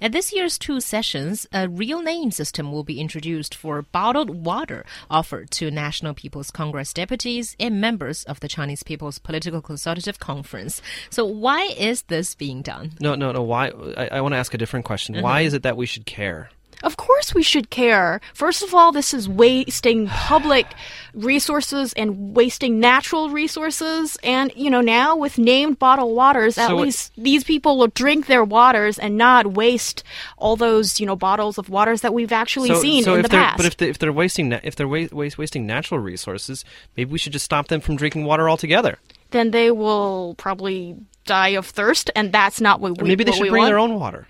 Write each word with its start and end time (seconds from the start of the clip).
At 0.00 0.12
this 0.12 0.32
year's 0.32 0.58
two 0.58 0.80
sessions, 0.80 1.46
a 1.52 1.68
real 1.68 2.02
name 2.02 2.30
system 2.30 2.70
will 2.70 2.84
be 2.84 3.00
introduced 3.00 3.52
for 3.52 3.82
bottled 3.82 4.30
water 4.30 4.84
offered 5.10 5.50
to 5.52 5.72
National 5.72 6.14
People's 6.14 6.52
Congress 6.52 6.92
deputies 6.92 7.56
and 7.58 7.80
members 7.80 8.22
of 8.24 8.38
the 8.38 8.46
Chinese 8.46 8.84
People's 8.84 9.18
Political 9.18 9.60
Consultative 9.60 10.20
Conference. 10.20 10.80
So, 11.10 11.24
why 11.24 11.62
is 11.76 12.02
this 12.02 12.36
being 12.36 12.62
done? 12.62 12.92
No, 13.00 13.16
no, 13.16 13.32
no. 13.32 13.42
Why? 13.42 13.72
I, 13.96 14.08
I 14.12 14.20
want 14.20 14.34
to 14.34 14.38
ask 14.38 14.54
a 14.54 14.58
different 14.58 14.84
question. 14.84 15.20
Why 15.20 15.40
mm-hmm. 15.40 15.46
is 15.48 15.54
it 15.54 15.64
that 15.64 15.76
we 15.76 15.86
should 15.86 16.06
care? 16.06 16.50
Of 16.84 16.96
course, 16.96 17.34
we 17.34 17.42
should 17.42 17.70
care. 17.70 18.20
First 18.34 18.62
of 18.62 18.72
all, 18.74 18.92
this 18.92 19.12
is 19.12 19.28
wasting 19.28 20.06
public 20.06 20.66
resources 21.14 21.92
and 21.94 22.36
wasting 22.36 22.78
natural 22.78 23.30
resources. 23.30 24.16
And, 24.22 24.52
you 24.54 24.70
know, 24.70 24.80
now 24.80 25.16
with 25.16 25.38
named 25.38 25.78
bottled 25.78 26.14
waters, 26.14 26.56
at 26.56 26.68
So 26.68 26.78
it- 26.78 26.82
least 26.82 27.12
these 27.16 27.42
people 27.44 27.78
will 27.78 27.88
drink 27.88 28.26
their 28.26 28.44
waters 28.44 28.98
and 28.98 29.16
not 29.16 29.54
waste 29.54 30.04
all 30.36 30.54
those, 30.56 31.00
you 31.00 31.06
know, 31.06 31.16
bottles 31.16 31.58
of 31.58 31.68
waters 31.68 32.02
that 32.02 32.14
we've 32.14 32.32
actually 32.32 32.68
so, 32.68 32.80
seen 32.80 33.02
so 33.04 33.14
in 33.14 33.20
if 33.20 33.24
the 33.24 33.30
past. 33.30 33.56
But 33.56 33.66
if, 33.66 33.76
they, 33.76 33.88
if 33.88 33.98
they're 33.98 34.12
wasting 34.12 34.52
if 34.52 34.76
they're 34.76 34.88
wa- 34.88 35.08
waste, 35.12 35.36
wasting 35.38 35.66
natural 35.66 36.00
resources, 36.00 36.64
maybe 36.96 37.10
we 37.10 37.18
should 37.18 37.32
just 37.32 37.44
stop 37.44 37.68
them 37.68 37.80
from 37.80 37.96
drinking 37.96 38.24
water 38.24 38.48
altogether. 38.48 38.98
then 39.30 39.50
they 39.50 39.70
will 39.70 40.34
probably 40.38 40.96
die 41.26 41.48
of 41.48 41.66
thirst, 41.66 42.10
and 42.16 42.32
that's 42.32 42.60
not 42.60 42.80
what 42.80 42.92
Or 42.98 43.02
we 43.02 43.08
maybe 43.08 43.24
they 43.24 43.32
should 43.32 43.48
bring 43.50 43.60
want. 43.62 43.68
their 43.68 43.78
own 43.78 43.94
water. 44.00 44.26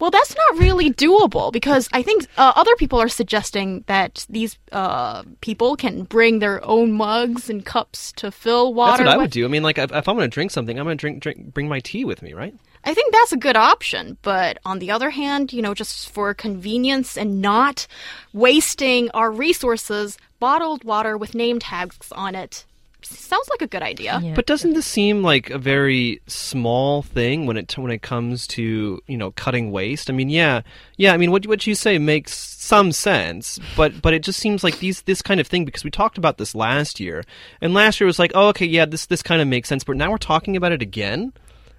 Well, 0.00 0.10
that's 0.10 0.34
not 0.34 0.58
really 0.58 0.92
doable 0.92 1.52
because 1.52 1.88
I 1.92 2.02
think 2.02 2.26
uh, 2.36 2.52
other 2.56 2.74
people 2.76 3.00
are 3.00 3.08
suggesting 3.08 3.84
that 3.86 4.26
these 4.28 4.58
uh, 4.72 5.22
people 5.40 5.76
can 5.76 6.02
bring 6.02 6.40
their 6.40 6.64
own 6.64 6.92
mugs 6.92 7.48
and 7.48 7.64
cups 7.64 8.12
to 8.12 8.30
fill 8.30 8.74
water. 8.74 9.04
That's 9.04 9.08
what 9.08 9.14
I 9.14 9.22
would 9.22 9.30
do. 9.30 9.44
I 9.44 9.48
mean, 9.48 9.62
like 9.62 9.78
if, 9.78 9.92
if 9.92 10.08
I'm 10.08 10.16
going 10.16 10.28
to 10.28 10.34
drink 10.34 10.50
something, 10.50 10.78
I'm 10.78 10.84
going 10.84 10.98
to 10.98 11.00
drink, 11.00 11.22
drink, 11.22 11.54
bring 11.54 11.68
my 11.68 11.80
tea 11.80 12.04
with 12.04 12.22
me, 12.22 12.32
right? 12.32 12.54
I 12.86 12.92
think 12.92 13.12
that's 13.12 13.32
a 13.32 13.38
good 13.38 13.56
option, 13.56 14.18
but 14.20 14.58
on 14.66 14.78
the 14.78 14.90
other 14.90 15.10
hand, 15.10 15.52
you 15.52 15.62
know, 15.62 15.72
just 15.72 16.10
for 16.10 16.34
convenience 16.34 17.16
and 17.16 17.40
not 17.40 17.86
wasting 18.34 19.10
our 19.12 19.30
resources, 19.30 20.18
bottled 20.38 20.84
water 20.84 21.16
with 21.16 21.34
name 21.34 21.60
tags 21.60 22.12
on 22.12 22.34
it 22.34 22.66
sounds 23.06 23.48
like 23.50 23.62
a 23.62 23.66
good 23.66 23.82
idea. 23.82 24.20
Yeah. 24.22 24.34
But 24.34 24.46
doesn't 24.46 24.74
this 24.74 24.86
seem 24.86 25.22
like 25.22 25.50
a 25.50 25.58
very 25.58 26.20
small 26.26 27.02
thing 27.02 27.46
when 27.46 27.56
it 27.56 27.76
when 27.76 27.90
it 27.90 28.02
comes 28.02 28.46
to 28.48 29.00
you 29.06 29.16
know 29.16 29.32
cutting 29.32 29.70
waste? 29.70 30.10
I 30.10 30.12
mean, 30.12 30.28
yeah, 30.28 30.62
yeah. 30.96 31.12
I 31.12 31.16
mean, 31.16 31.30
what 31.30 31.46
what 31.46 31.66
you 31.66 31.74
say 31.74 31.98
makes 31.98 32.32
some 32.36 32.92
sense, 32.92 33.58
but 33.76 34.00
but 34.00 34.14
it 34.14 34.22
just 34.22 34.40
seems 34.40 34.64
like 34.64 34.78
these 34.78 35.02
this 35.02 35.22
kind 35.22 35.40
of 35.40 35.46
thing 35.46 35.64
because 35.64 35.84
we 35.84 35.90
talked 35.90 36.18
about 36.18 36.38
this 36.38 36.54
last 36.54 37.00
year, 37.00 37.24
and 37.60 37.74
last 37.74 38.00
year 38.00 38.06
was 38.06 38.18
like, 38.18 38.32
oh, 38.34 38.48
okay, 38.48 38.66
yeah, 38.66 38.84
this 38.84 39.06
this 39.06 39.22
kind 39.22 39.42
of 39.42 39.48
makes 39.48 39.68
sense, 39.68 39.84
but 39.84 39.96
now 39.96 40.10
we're 40.10 40.18
talking 40.18 40.56
about 40.56 40.72
it 40.72 40.82
again. 40.82 41.32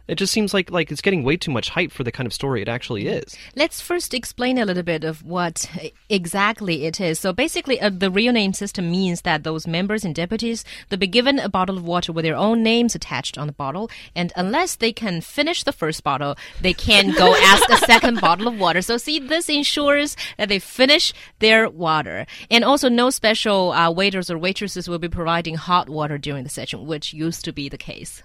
It 0.07 0.15
just 0.15 0.31
seems 0.31 0.53
like 0.53 0.69
like 0.69 0.91
it's 0.91 1.01
getting 1.01 1.23
way 1.23 1.35
too 1.37 1.51
much 1.51 1.69
hype 1.69 1.91
for 1.91 2.03
the 2.03 2.11
kind 2.11 2.27
of 2.27 2.33
story 2.33 2.61
it 2.61 2.67
actually 2.67 3.07
is. 3.07 3.35
Let's 3.55 3.81
first 3.81 4.13
explain 4.13 4.57
a 4.57 4.65
little 4.65 4.83
bit 4.83 5.03
of 5.03 5.23
what 5.23 5.69
exactly 6.09 6.85
it 6.85 7.01
is. 7.01 7.19
So 7.19 7.33
basically, 7.33 7.81
uh, 7.81 7.89
the 7.89 8.11
real 8.11 8.31
name 8.33 8.53
system 8.53 8.91
means 8.91 9.21
that 9.21 9.43
those 9.43 9.65
members 9.65 10.05
and 10.05 10.13
deputies 10.13 10.63
they'll 10.89 10.99
be 10.99 11.07
given 11.07 11.39
a 11.39 11.49
bottle 11.49 11.77
of 11.77 11.85
water 11.85 12.11
with 12.11 12.23
their 12.23 12.35
own 12.35 12.61
names 12.61 12.93
attached 12.93 13.37
on 13.37 13.47
the 13.47 13.53
bottle, 13.53 13.89
and 14.15 14.31
unless 14.35 14.75
they 14.75 14.93
can 14.93 15.21
finish 15.21 15.63
the 15.63 15.73
first 15.73 16.03
bottle, 16.03 16.35
they 16.61 16.73
can't 16.73 17.17
go 17.17 17.35
ask 17.41 17.67
a 17.69 17.77
second 17.85 18.21
bottle 18.21 18.47
of 18.47 18.59
water. 18.59 18.81
So 18.81 18.97
see, 18.97 19.17
this 19.19 19.49
ensures 19.49 20.15
that 20.37 20.49
they 20.49 20.59
finish 20.59 21.13
their 21.39 21.67
water, 21.69 22.27
and 22.51 22.63
also 22.63 22.89
no 22.89 23.09
special 23.09 23.71
uh, 23.71 23.89
waiters 23.91 24.29
or 24.29 24.37
waitresses 24.37 24.87
will 24.87 24.99
be 24.99 25.09
providing 25.09 25.55
hot 25.55 25.89
water 25.89 26.17
during 26.17 26.43
the 26.43 26.49
session, 26.49 26.85
which 26.85 27.13
used 27.13 27.43
to 27.45 27.51
be 27.51 27.69
the 27.69 27.77
case. 27.77 28.21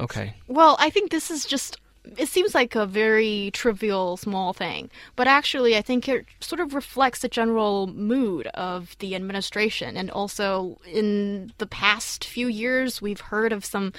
Okay. 0.00 0.34
Well, 0.48 0.76
I 0.78 0.90
think 0.90 1.10
this 1.10 1.30
is 1.30 1.44
just. 1.44 1.78
It 2.16 2.28
seems 2.28 2.54
like 2.54 2.74
a 2.74 2.86
very 2.86 3.50
trivial, 3.52 4.16
small 4.16 4.54
thing, 4.54 4.90
but 5.16 5.26
actually, 5.26 5.76
I 5.76 5.82
think 5.82 6.08
it 6.08 6.24
sort 6.40 6.58
of 6.58 6.72
reflects 6.72 7.20
the 7.20 7.28
general 7.28 7.88
mood 7.88 8.46
of 8.54 8.96
the 9.00 9.14
administration. 9.14 9.98
And 9.98 10.10
also, 10.10 10.80
in 10.86 11.52
the 11.58 11.66
past 11.66 12.24
few 12.24 12.48
years, 12.48 13.02
we've 13.02 13.20
heard 13.20 13.52
of 13.52 13.66
some, 13.66 13.92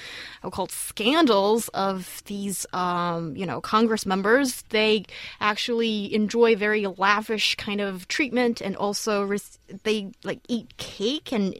I'll 0.44 0.68
scandals 0.70 1.68
of 1.70 2.24
these, 2.26 2.66
um, 2.74 3.36
you 3.38 3.46
know, 3.46 3.62
Congress 3.62 4.08
members. 4.08 4.64
They 4.70 5.06
actually 5.40 6.12
enjoy 6.14 6.56
very 6.56 6.88
lavish 6.88 7.54
kind 7.56 7.82
of 7.82 8.08
treatment, 8.08 8.62
and 8.62 8.76
also 8.76 9.30
they 9.84 10.12
like 10.24 10.40
eat 10.48 10.76
cake 10.78 11.32
and 11.32 11.56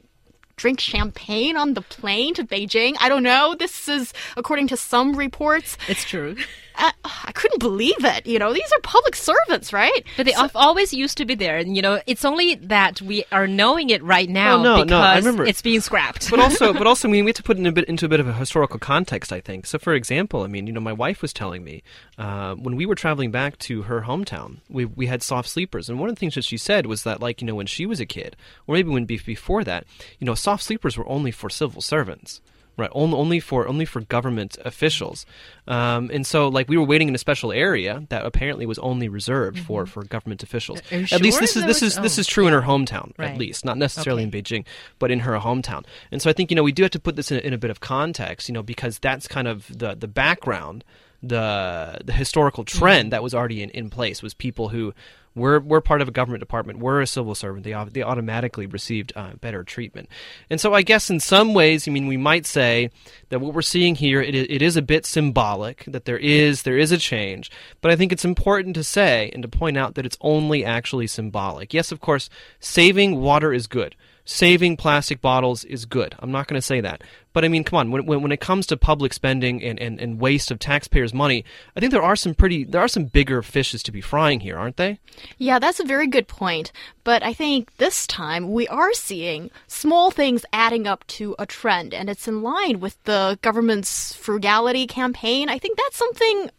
drink 0.62 0.78
champagne 0.78 1.56
on 1.56 1.74
the 1.74 1.82
plane 1.82 2.34
to 2.34 2.44
Beijing. 2.44 2.94
I 3.00 3.08
don't 3.08 3.24
know. 3.24 3.56
This 3.58 3.88
is 3.88 4.12
according 4.36 4.68
to 4.68 4.76
some 4.76 5.16
reports. 5.16 5.76
It's 5.88 6.04
true. 6.04 6.36
I, 6.82 6.92
I 7.28 7.32
couldn't 7.32 7.60
believe 7.60 8.04
it. 8.04 8.26
You 8.26 8.38
know, 8.40 8.52
these 8.52 8.70
are 8.72 8.80
public 8.82 9.14
servants, 9.14 9.72
right? 9.72 10.04
But 10.16 10.26
they 10.26 10.32
have 10.32 10.50
always 10.56 10.92
used 10.92 11.16
to 11.18 11.24
be 11.24 11.34
there, 11.36 11.56
and 11.58 11.76
you 11.76 11.82
know, 11.82 12.00
it's 12.06 12.24
only 12.24 12.56
that 12.56 13.00
we 13.00 13.24
are 13.30 13.46
knowing 13.46 13.90
it 13.90 14.02
right 14.02 14.28
now 14.28 14.56
Oh, 14.58 14.62
no, 14.62 14.76
because 14.84 14.90
no, 14.90 14.98
I 14.98 15.16
remember- 15.16 15.44
it's 15.46 15.62
being 15.62 15.80
scrapped. 15.80 16.28
but 16.30 16.40
also, 16.40 16.72
but 16.80 16.86
also, 16.86 17.08
I 17.08 17.10
mean, 17.12 17.24
we 17.24 17.28
have 17.30 17.36
to 17.36 17.42
put 17.42 17.56
in 17.56 17.66
a 17.66 17.72
bit 17.72 17.84
into 17.84 18.06
a 18.06 18.08
bit 18.08 18.18
of 18.20 18.26
a 18.26 18.32
historical 18.32 18.78
context. 18.80 19.32
I 19.32 19.40
think 19.40 19.66
so. 19.66 19.78
For 19.78 19.94
example, 19.94 20.42
I 20.42 20.48
mean, 20.48 20.66
you 20.66 20.72
know, 20.72 20.80
my 20.80 20.92
wife 20.92 21.22
was 21.22 21.32
telling 21.32 21.62
me 21.62 21.82
uh, 22.18 22.54
when 22.56 22.74
we 22.76 22.84
were 22.86 22.94
traveling 22.96 23.30
back 23.30 23.58
to 23.60 23.82
her 23.82 24.02
hometown, 24.02 24.56
we 24.68 24.84
we 24.84 25.06
had 25.06 25.22
soft 25.22 25.48
sleepers, 25.48 25.88
and 25.88 26.00
one 26.00 26.08
of 26.08 26.16
the 26.16 26.20
things 26.20 26.34
that 26.34 26.44
she 26.44 26.56
said 26.56 26.86
was 26.86 27.04
that, 27.04 27.20
like, 27.20 27.40
you 27.40 27.46
know, 27.46 27.54
when 27.54 27.66
she 27.66 27.86
was 27.86 28.00
a 28.00 28.06
kid, 28.06 28.36
or 28.66 28.74
maybe 28.74 28.90
when 28.90 29.04
before 29.04 29.62
that, 29.62 29.84
you 30.18 30.26
know, 30.26 30.34
soft 30.34 30.64
sleepers 30.64 30.98
were 30.98 31.08
only 31.08 31.30
for 31.30 31.48
civil 31.48 31.80
servants. 31.80 32.40
Right, 32.74 32.88
only, 32.94 33.38
for 33.38 33.68
only 33.68 33.84
for 33.84 34.00
government 34.00 34.56
officials, 34.64 35.26
um, 35.68 36.10
and 36.12 36.26
so 36.26 36.48
like 36.48 36.70
we 36.70 36.78
were 36.78 36.86
waiting 36.86 37.06
in 37.08 37.14
a 37.14 37.18
special 37.18 37.52
area 37.52 38.04
that 38.08 38.24
apparently 38.24 38.64
was 38.64 38.78
only 38.78 39.08
reserved 39.10 39.58
for, 39.58 39.84
for 39.84 40.02
government 40.04 40.42
officials. 40.42 40.80
At 40.90 41.20
least 41.20 41.38
this 41.38 41.54
is 41.54 41.64
this 41.66 41.82
was- 41.82 41.96
is 41.96 42.02
this 42.02 42.18
oh, 42.18 42.20
is 42.20 42.26
true 42.26 42.46
in 42.46 42.54
her 42.54 42.62
hometown, 42.62 43.12
Right. 43.18 43.32
at 43.32 43.38
least, 43.38 43.66
not 43.66 43.76
necessarily 43.76 44.22
Okay. 44.24 44.38
in 44.38 44.42
Beijing, 44.44 44.64
but 44.98 45.10
in 45.10 45.20
her 45.20 45.38
hometown. 45.38 45.84
And 46.10 46.22
so 46.22 46.30
I 46.30 46.32
think 46.32 46.50
you 46.50 46.54
know 46.56 46.62
we 46.62 46.72
do 46.72 46.82
have 46.82 46.92
to 46.92 47.00
put 47.00 47.14
this 47.16 47.30
in 47.30 47.36
a, 47.36 47.40
in 47.40 47.52
a 47.52 47.58
bit 47.58 47.70
of 47.70 47.80
context, 47.80 48.48
you 48.48 48.54
know, 48.54 48.62
because 48.62 48.98
that's 48.98 49.28
kind 49.28 49.46
of 49.48 49.66
the 49.78 49.94
the 49.94 50.08
background, 50.08 50.82
the 51.22 51.98
the 52.04 52.12
historical 52.12 52.64
trend 52.64 53.12
that 53.12 53.22
was 53.22 53.34
already 53.34 53.62
in, 53.62 53.70
in 53.70 53.90
place 53.90 54.22
was 54.22 54.34
people 54.34 54.70
who 54.70 54.94
were 55.34 55.60
were 55.60 55.80
part 55.80 56.02
of 56.02 56.08
a 56.08 56.12
government 56.12 56.40
department, 56.40 56.78
We're 56.78 57.00
a 57.00 57.06
civil 57.06 57.34
servant, 57.34 57.64
they 57.64 57.74
they 57.90 58.02
automatically 58.02 58.66
received 58.66 59.12
uh, 59.16 59.34
better 59.40 59.64
treatment. 59.64 60.08
And 60.50 60.60
so 60.60 60.74
I 60.74 60.82
guess 60.82 61.10
in 61.10 61.20
some 61.20 61.54
ways, 61.54 61.86
I 61.86 61.90
mean, 61.90 62.06
we 62.06 62.16
might 62.16 62.46
say 62.46 62.90
that 63.30 63.40
what 63.40 63.54
we're 63.54 63.62
seeing 63.62 63.94
here 63.94 64.20
it, 64.20 64.34
it 64.34 64.62
is 64.62 64.76
a 64.76 64.82
bit 64.82 65.06
symbolic 65.06 65.84
that 65.86 66.04
there 66.04 66.18
is 66.18 66.62
there 66.62 66.78
is 66.78 66.92
a 66.92 66.98
change, 66.98 67.50
but 67.80 67.90
I 67.90 67.96
think 67.96 68.12
it's 68.12 68.24
important 68.24 68.74
to 68.74 68.84
say 68.84 69.30
and 69.32 69.42
to 69.42 69.48
point 69.48 69.76
out 69.76 69.94
that 69.94 70.06
it's 70.06 70.18
only 70.20 70.64
actually 70.64 71.06
symbolic. 71.06 71.72
Yes, 71.72 71.92
of 71.92 72.00
course, 72.00 72.28
saving 72.60 73.20
water 73.20 73.52
is 73.52 73.66
good 73.66 73.96
saving 74.24 74.76
plastic 74.76 75.20
bottles 75.20 75.64
is 75.64 75.84
good. 75.84 76.14
I'm 76.18 76.30
not 76.30 76.46
going 76.46 76.58
to 76.58 76.66
say 76.66 76.80
that. 76.80 77.02
But 77.32 77.44
I 77.44 77.48
mean, 77.48 77.64
come 77.64 77.78
on, 77.78 77.90
when, 77.90 78.06
when, 78.06 78.22
when 78.22 78.32
it 78.32 78.40
comes 78.40 78.66
to 78.66 78.76
public 78.76 79.12
spending 79.12 79.62
and, 79.62 79.80
and, 79.80 80.00
and 80.00 80.20
waste 80.20 80.50
of 80.50 80.58
taxpayers' 80.58 81.14
money, 81.14 81.44
I 81.74 81.80
think 81.80 81.92
there 81.92 82.02
are 82.02 82.16
some 82.16 82.34
pretty, 82.34 82.64
there 82.64 82.80
are 82.80 82.88
some 82.88 83.06
bigger 83.06 83.42
fishes 83.42 83.82
to 83.84 83.92
be 83.92 84.00
frying 84.00 84.40
here, 84.40 84.58
aren't 84.58 84.76
they? 84.76 84.98
Yeah, 85.38 85.58
that's 85.58 85.80
a 85.80 85.84
very 85.84 86.06
good 86.06 86.28
point. 86.28 86.72
But 87.04 87.22
I 87.22 87.32
think 87.32 87.76
this 87.76 88.06
time 88.06 88.52
we 88.52 88.68
are 88.68 88.92
seeing 88.92 89.50
small 89.66 90.10
things 90.10 90.44
adding 90.52 90.86
up 90.86 91.06
to 91.08 91.34
a 91.38 91.46
trend, 91.46 91.94
and 91.94 92.08
it's 92.08 92.28
in 92.28 92.42
line 92.42 92.80
with 92.80 93.02
the 93.04 93.38
government's 93.42 94.14
frugality 94.14 94.86
campaign. 94.86 95.48
I 95.48 95.58
think 95.58 95.76
that's 95.76 95.96
something. 95.96 96.50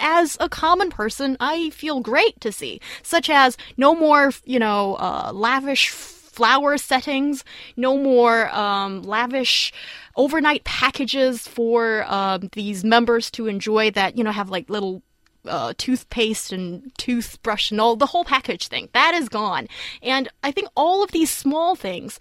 As 0.00 0.36
a 0.38 0.48
common 0.48 0.90
person, 0.90 1.36
I 1.40 1.70
feel 1.70 1.98
great 1.98 2.40
to 2.42 2.52
see, 2.52 2.80
such 3.02 3.28
as 3.28 3.56
no 3.76 3.96
more, 3.96 4.30
you 4.44 4.60
know, 4.60 4.94
uh, 4.94 5.32
lavish 5.34 5.88
flower 5.88 6.78
settings, 6.78 7.42
no 7.76 7.98
more 7.98 8.48
um, 8.54 9.02
lavish 9.02 9.72
overnight 10.14 10.62
packages 10.62 11.48
for 11.48 12.04
um, 12.06 12.48
these 12.52 12.84
members 12.84 13.28
to 13.32 13.48
enjoy 13.48 13.90
that, 13.90 14.16
you 14.16 14.22
know, 14.22 14.30
have 14.30 14.50
like 14.50 14.70
little 14.70 15.02
uh, 15.48 15.72
toothpaste 15.78 16.52
and 16.52 16.92
toothbrush 16.98 17.70
and 17.70 17.80
all 17.80 17.96
the 17.96 18.06
whole 18.06 18.24
package 18.24 18.68
thing. 18.68 18.88
That 18.92 19.14
is 19.14 19.28
gone. 19.28 19.66
And 20.02 20.28
I 20.42 20.52
think 20.52 20.68
all 20.76 21.02
of 21.02 21.10
these 21.10 21.30
small 21.30 21.74
things. 21.74 22.18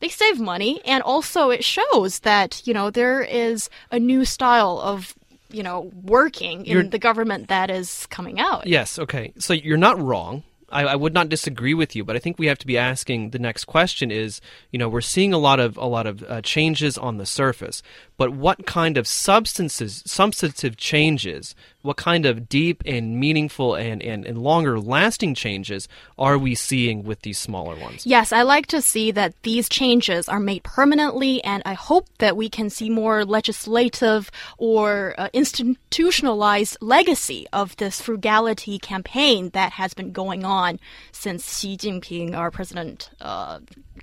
They 0.00 0.08
save 0.08 0.38
money, 0.38 0.80
and 0.84 1.02
also 1.02 1.50
it 1.50 1.64
shows 1.64 2.20
that 2.20 2.62
you 2.64 2.72
know 2.72 2.88
there 2.88 3.20
is 3.20 3.68
a 3.90 3.98
new 3.98 4.24
style 4.24 4.78
of 4.78 5.12
you 5.50 5.64
know 5.64 5.90
working 6.04 6.66
in 6.66 6.72
You're- 6.72 6.88
the 6.88 7.00
government 7.00 7.48
that 7.48 7.68
is 7.68 8.06
coming 8.06 8.38
out. 8.38 8.68
Yes, 8.68 8.98
okay. 9.00 9.32
So 9.38 9.54
you're 9.54 9.76
not 9.76 10.00
wrong. 10.00 10.44
I, 10.70 10.84
I 10.84 10.96
would 10.96 11.14
not 11.14 11.30
disagree 11.30 11.74
with 11.74 11.96
you, 11.96 12.04
but 12.04 12.14
I 12.14 12.18
think 12.18 12.38
we 12.38 12.46
have 12.46 12.58
to 12.58 12.66
be 12.66 12.76
asking 12.76 13.30
the 13.30 13.38
next 13.38 13.64
question 13.64 14.10
is, 14.10 14.40
you 14.70 14.78
know, 14.78 14.88
we're 14.88 15.00
seeing 15.00 15.32
a 15.32 15.38
lot 15.38 15.58
of 15.60 15.76
a 15.78 15.86
lot 15.86 16.06
of 16.06 16.22
uh, 16.22 16.42
changes 16.42 16.98
on 16.98 17.16
the 17.16 17.26
surface, 17.26 17.82
but 18.18 18.32
what 18.32 18.66
kind 18.66 18.98
of 18.98 19.06
substances, 19.06 20.02
substantive 20.04 20.76
changes, 20.76 21.54
what 21.82 21.96
kind 21.96 22.26
of 22.26 22.48
deep 22.48 22.82
and 22.84 23.18
meaningful 23.18 23.76
and, 23.76 24.02
and, 24.02 24.26
and 24.26 24.42
longer 24.42 24.80
lasting 24.80 25.34
changes 25.34 25.88
are 26.18 26.36
we 26.36 26.54
seeing 26.54 27.04
with 27.04 27.22
these 27.22 27.38
smaller 27.38 27.76
ones? 27.76 28.04
Yes, 28.04 28.32
I 28.32 28.42
like 28.42 28.66
to 28.66 28.82
see 28.82 29.12
that 29.12 29.40
these 29.44 29.68
changes 29.68 30.28
are 30.28 30.40
made 30.40 30.64
permanently, 30.64 31.42
and 31.44 31.62
I 31.64 31.74
hope 31.74 32.06
that 32.18 32.36
we 32.36 32.48
can 32.48 32.68
see 32.68 32.90
more 32.90 33.24
legislative 33.24 34.30
or 34.58 35.14
uh, 35.16 35.28
institutionalized 35.32 36.76
legacy 36.80 37.46
of 37.52 37.76
this 37.76 38.00
frugality 38.00 38.80
campaign 38.80 39.50
that 39.50 39.72
has 39.72 39.94
been 39.94 40.10
going 40.10 40.44
on 40.44 40.80
since 41.12 41.60
Xi 41.60 41.76
Jinping, 41.76 42.36
our 42.36 42.50
president, 42.50 43.10
uh, 43.20 43.60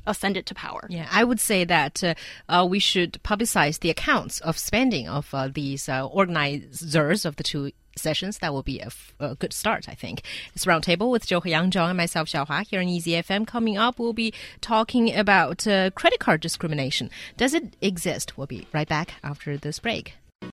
ascended 0.07 0.45
to 0.45 0.55
power. 0.55 0.85
Yeah, 0.89 1.07
I 1.11 1.23
would 1.23 1.39
say 1.39 1.63
that 1.65 2.03
uh, 2.03 2.13
uh, 2.47 2.65
we 2.69 2.79
should 2.79 3.13
publicize 3.23 3.79
the 3.79 3.89
accounts 4.05 4.39
of 4.41 4.55
spending 4.55 5.09
of 5.09 5.33
uh, 5.33 5.49
these 5.51 5.89
uh, 5.89 6.05
organizers 6.05 7.25
of 7.25 7.37
the 7.37 7.43
two 7.43 7.71
sessions. 7.97 8.37
That 8.37 8.53
will 8.53 8.61
be 8.61 8.79
a, 8.79 8.91
a 9.19 9.33
good 9.33 9.51
start, 9.51 9.89
I 9.89 9.95
think. 9.95 10.21
It's 10.53 10.65
Roundtable 10.65 11.09
with 11.09 11.29
Yang 11.31 11.71
Zhang 11.71 11.89
and 11.89 11.97
myself, 11.97 12.29
Xiaohua, 12.29 12.67
here 12.67 12.81
in 12.81 12.87
Easy 12.87 13.13
FM. 13.13 13.47
Coming 13.47 13.77
up, 13.79 13.97
we'll 13.97 14.13
be 14.13 14.31
talking 14.61 15.15
about 15.15 15.65
uh, 15.65 15.89
credit 15.91 16.19
card 16.19 16.41
discrimination. 16.41 17.09
Does 17.35 17.55
it 17.55 17.75
exist? 17.81 18.37
We'll 18.37 18.45
be 18.45 18.67
right 18.71 18.87
back 18.87 19.13
after 19.23 19.57
this 19.57 19.79
break. 19.79 20.13